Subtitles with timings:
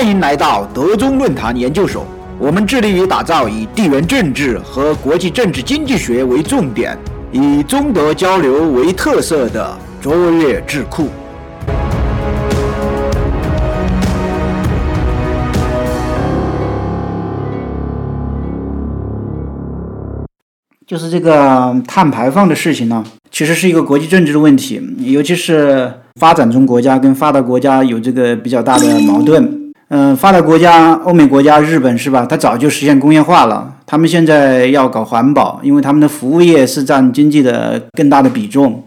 [0.00, 2.06] 欢迎来到德中论坛研究所。
[2.38, 6.96] 我们致力于打造以地缘政治和国际政治经济学为重点，
[7.30, 11.08] 以中德交流为特色的卓越智库。
[20.86, 29.59] 就是这个碳排放的事情呢，其实是一个国际政治的问题，尤其是发展中国家跟发达国家有这个比较大的矛盾。
[29.92, 32.24] 嗯，发达国家、欧美国家、日本是吧？
[32.24, 38.84] 它早就实现工业化了，他们现在要搞环保，因为他们的服务业是占经济的更大的比重。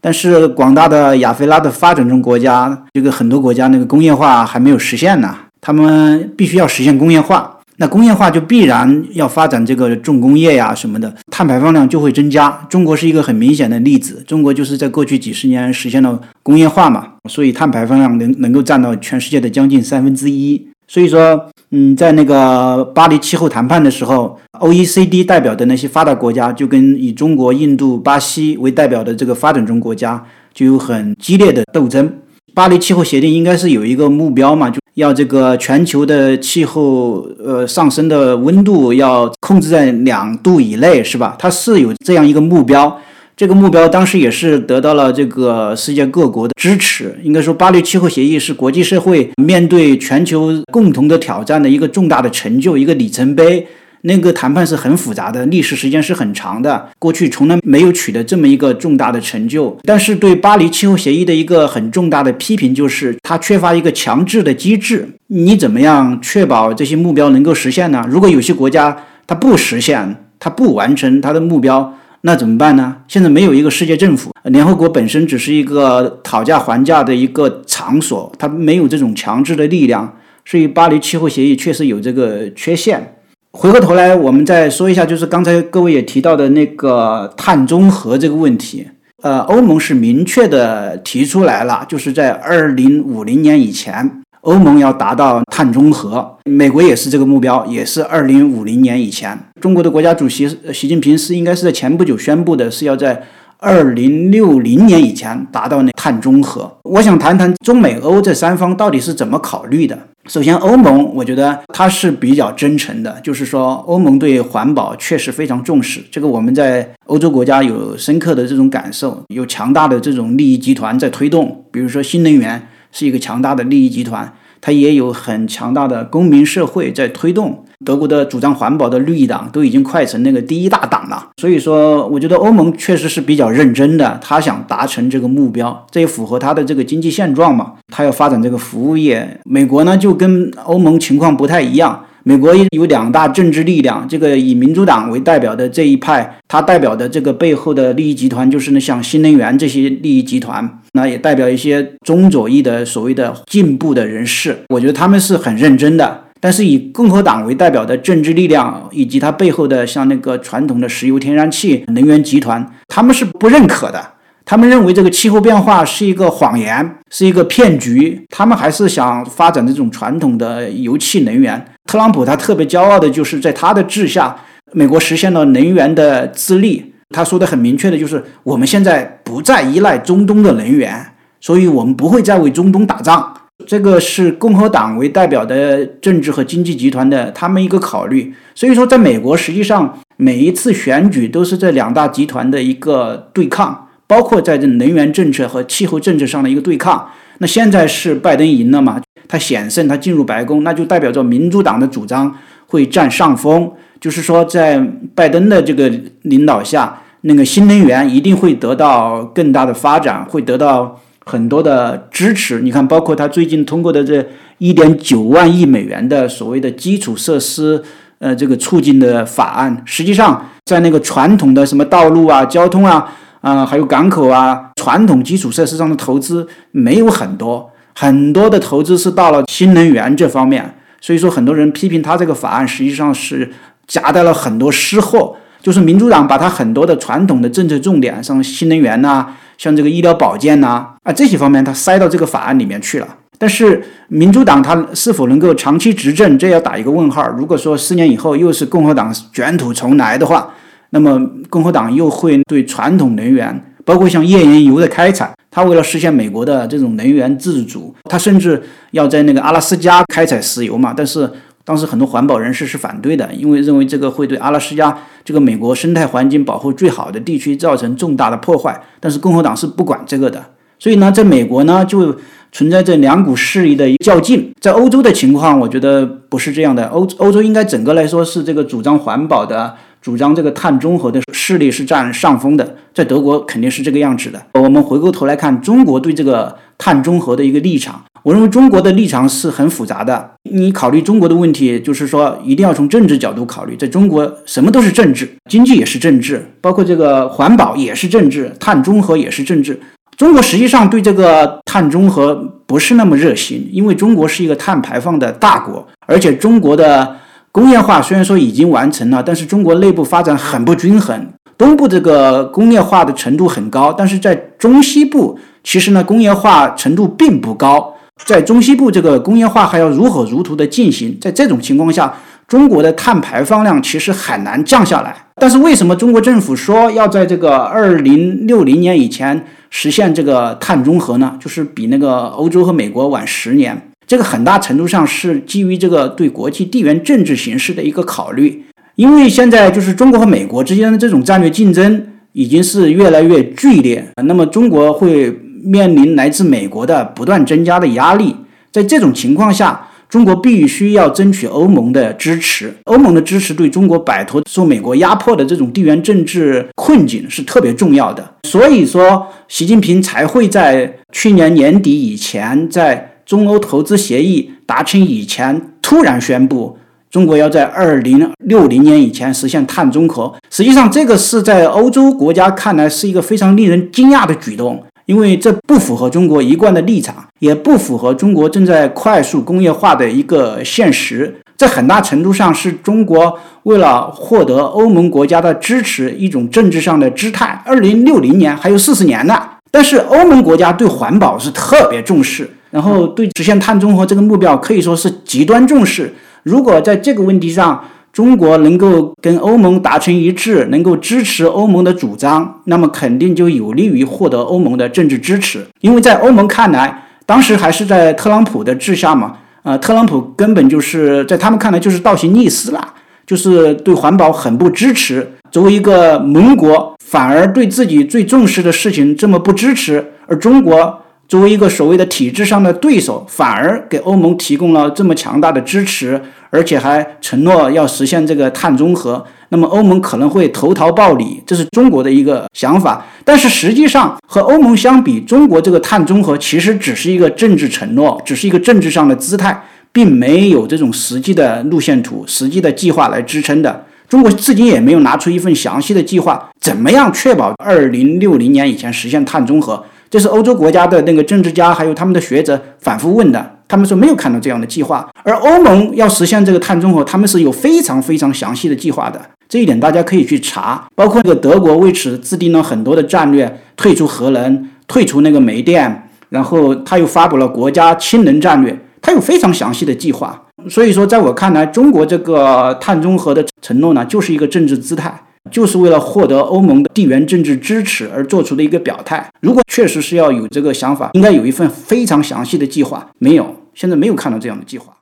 [0.00, 7.53] 但是广大的亚非拉的发展中国家，这个很多国家那个工业化还没有实现呢，他们必须要实现工业化。
[7.76, 12.50] 那工业化就必然要发展这个重工业呀什么的，碳排放量就会增加。
[12.68, 20.68] 中国是一个很明显的例子，中国就是在过去几十年实现了工业化嘛，所以碳排放量能能够占到全世界的将近三分之一。
[20.86, 32.12] 所以说，嗯，在那个巴黎气候谈判的时候，OECD 代表的那些发达国家就跟以中国、印度、巴西为代表的这个发展中国家就有很激烈的斗争。
[32.52, 34.78] 巴黎气候协定应该是有一个目标嘛，就。
[34.94, 41.34] 要这个全球的气候，呃，上升的温度要控制在两度以内，是吧？
[41.38, 43.00] 它是有这样一个目标，
[43.36, 47.18] 这个目标当时也是得到了这个世界各国的支持。
[47.24, 53.66] 应该说，巴黎气候协议是国际社会面对全球共同的挑战的一个重大的成就，一个里程碑。
[54.06, 59.74] 那个谈判是很复杂的，历史时间是很长的，过去从来没有取得这么一个重大的成就。
[59.84, 65.08] 但是对巴黎气候协议的一个很重大的批评就是，它缺乏一个强制的机制。
[65.28, 68.04] 你怎么样确保这些目标能够实现呢？
[68.08, 68.94] 如果有些国家
[69.26, 72.96] 它不实现，它不完成它的目标，那怎么办呢？
[73.08, 83.13] 现在没有一个世界政府，联合国本身只是一个讨价还价的一个场所，它没有这种强制的力量，所以巴黎气候协议确实有这个缺陷。
[83.56, 88.84] 回过头来，我们再说一下，就是刚才各位也提到的那个碳中和这个问题。
[89.22, 96.36] 呃，欧盟是明确的提出来了，就是在二零五零年以前，欧盟要达到碳中和。
[96.44, 99.38] 美国也是这个目标，也是二零五零年以前。
[99.60, 103.22] 中国的国家主席习近平是应该是在前不久宣布的，是要在
[103.58, 106.70] 二零六零年以前达到那碳中和。
[106.82, 109.96] 我想谈谈中美欧这三方到底是怎么考虑的。
[110.26, 116.00] 首先，欧盟我觉得它是比较真诚的，就是说欧盟对环保确实非常重视。
[116.10, 124.32] 这个我们在欧洲国家有深刻的这种感受，有强大的这种利益集团在推动，比如说新能源是一个强大的利益集团。
[124.62, 127.66] 它也有很强大的公民社会在推动。
[127.84, 131.28] 德国的主张环保的绿党都已经快成那个第一大党了。
[131.36, 137.74] 所以说，我觉得欧盟确实是比较认真的，他想达成这个目标，这也符合他的这个经济现状嘛。
[137.88, 139.38] 他要发展这个服务业。
[139.44, 142.04] 美国呢，就跟欧盟情况不太一样。
[142.26, 154.56] 美国有两大政治力量，这个以民主党为代表的这一派，它代表的这个背后的利益集团就是呢，像新能源这些利益集团，那也代表一些中左翼的所谓的进步的人士。
[154.70, 156.23] 我觉得他们是很认真的。
[156.44, 164.06] 但是以共和党为代表的政治力量，以及它背后的像那个传统的石油天然气能源集团，他们是不认可的。
[164.44, 168.26] 他们认为这个气候变化是一个谎言，是一个骗局。
[168.28, 171.64] 他们还是想发展这种传统的油气能源。
[171.86, 174.36] 特朗普他特别骄傲的就是在他的治下，
[174.74, 176.92] 美国实现了能源的自立。
[177.08, 181.06] 他说的很明确的就是，我们现在不再依赖中东的能源，
[181.40, 183.34] 所以我们不会再为中东打仗。
[183.66, 188.34] 这个是共和党为代表的政治和经济集团的他们一个考虑。
[188.54, 193.80] 所以说，在美国实际上每一次选举都是这两大集团的一个对抗。
[194.06, 197.08] 包括在这能源政策和气候政策上的一个对抗。
[197.38, 199.00] 那现在是拜登赢了嘛？
[199.26, 202.32] 他险胜，他进入白宫，那就代表着民主党的主张
[202.66, 203.72] 会占上风。
[203.98, 204.78] 就是说，在
[205.14, 205.90] 拜登的这个
[206.22, 212.60] 领导下，那个新能源一定会得到更大的发展，会得到很多的支持。
[212.60, 214.24] 你看，包括他最近通过的这
[214.58, 217.82] 一点九万亿美元的所谓的基础设施，
[218.18, 223.12] 呃，这个促进的法案，实际上在那个传统的什么道路啊、交通啊。
[223.40, 230.76] 啊，还有港口啊，传统基础设施上的投资没有很多，很多的投资是到了新能源这方面。
[230.98, 233.52] 所以说，很多人批评他这个法案，实际上是
[233.86, 235.36] 夹带了很多失货。
[235.64, 239.26] 就是民主党把他很多的传统的政策重点，像新能源呐，
[239.56, 243.08] 像这个医疗保健呐，啊这些方面，他塞到这个法案里面去了。
[243.38, 247.26] 但是民主党他是否能够长期执政，这要打一个问号。
[247.30, 250.50] 如果说四年以后又是共和党卷土重来的话，
[250.90, 251.18] 那么
[251.48, 260.92] 共和党又会对传统能源，包括像页岩油的开采，它为了实现美国的这种能源自主，它甚至要在那个阿拉斯加开采石油嘛。
[260.94, 261.28] 但是
[261.64, 268.82] 当时很多环保人士是反对的，因为认为这个会对阿拉斯加这个美国生态环境保护最好的地区造成重大的破坏。
[269.00, 270.44] 但是共和党是不管这个的，
[270.78, 272.16] 所以呢，在美国呢就。
[272.56, 276.86] 存在着两股势力的较劲，在欧洲的情况，我觉得不是这样的。
[276.86, 282.76] 欧欧洲应该整个来说是这个主张环保的、主张这个碳中和的势力是占上风的。
[282.94, 284.40] 在德国肯定是这个样子的。
[284.52, 290.30] 我们回过头来看中国对这个碳中和的一个立场，我认为中国的立场是很复杂的。
[290.50, 293.76] 你考虑中国的问题，就是说一定要从政治角度考虑。
[293.76, 299.78] 在中国，什么都是政治，经济也是政治，包括这个环保也是政治，碳中和也是政治。
[300.16, 302.34] 中国实际上对这个碳中和
[302.66, 307.16] 不是那么热心，因为中国是一个碳排放的大国，而且中国的
[307.52, 311.28] 工业化虽然说已经完成了，但是中国内部发展很不均衡。
[311.58, 317.93] 东部这个工业化的程度很高，但是在中西部其实呢工业化程度并不高，
[318.24, 322.14] 在中西部这个工业化还要如火如荼的进行，在这种情况下，
[322.46, 325.16] 中国的碳排放量其实很难降下来。
[325.36, 329.44] 但是为什么中国政府说要在这个二零六零年以前？
[329.76, 333.90] 实现这个碳中和呢，就是比那个欧洲和美国晚十年。
[334.06, 338.64] 这个很大程度上是基于这个对国际地缘政治形势的一个考虑，
[338.94, 348.36] 因为现在就是中国和美国之间的这种战略竞争已经是越来越剧烈，那么中国会面临来自美国的不断增加的压力。
[348.70, 358.34] 在这种情况下，中国必须要争取欧盟的支持，欧盟的支持对中国摆脱受美国压迫的这种地缘政治困境是特别重要的。
[358.44, 366.78] 所以说，习近平才会在去年年底以前，在中欧投资协议达成以前，突然宣布
[367.10, 370.32] 中国要在二零六零年以前实现碳中和。
[370.50, 374.84] 实际上，这个是在欧洲国家看来是一个非常令人惊讶的举动。
[375.06, 387.62] 因为这不符合中国一贯的立场，也不符合中国正在快速工业化的一个现实，在很大程度上是中国为了获得欧盟国家的支持一种政治上的姿态。
[387.66, 396.12] 二零六零年还有四十年呢，但是欧盟国家对环保是特别重视，然后对实现碳中和这个目标可以说是极端重视。
[396.44, 397.82] 如果在这个问题上，
[398.14, 405.66] 中国能够跟欧盟达成一致，能够支持欧盟的主张，那么肯定就有利于获得欧盟的政治支持。
[405.80, 412.94] 因为在欧盟看来，当时还是在特朗普的治下嘛，呃，特朗普根本就是在他们看来就是倒行逆施了，
[413.26, 415.28] 就是对环保很不支持。
[415.50, 421.00] 作为一个盟国，反而对自己最重视的事情这么不支持，而中国。
[421.26, 433.04] 作为一个所谓的体制上的对手，反而给欧盟提供了这么强大的支持，而且还承诺要实现这个碳中和，那么欧盟可能会投桃报李，这是中国的一个想法。
[433.24, 443.86] 但是实际上和欧盟相比，中国这个碳中和其实只是一个政治承诺，只是一个政治上的姿态，并没有这种实际的路线图、实际的计划来支撑的。
[444.06, 449.82] 中国至今也没有拿出一份详细的计划，怎么样确保二零六零年以前实现碳中和？
[450.14, 455.10] 这是欧洲国家的那个政治家，还有他们的学者反复问的，他们说没有看到这样的计划。
[455.24, 460.86] 而欧盟要实现这个碳中和，他们是有非常非常详细的计划的，这一点大家可以去查。
[460.94, 470.40] 包括这个德国为此制定了很多的战略，退出核能，退出那个煤电，然后他又发布了国家氢能战略，他有非常详细的计划。
[470.70, 475.23] 所以说，在我看来，中国这个碳中和的承诺呢，就是一个政治姿态。
[475.50, 479.28] 就是为了获得欧盟的地缘政治支持而做出的一个表态。
[479.40, 483.10] 如果确实是要有这个想法，应该有一份非常详细的计划。
[483.18, 484.93] 没有，现在没有看到这样的计划。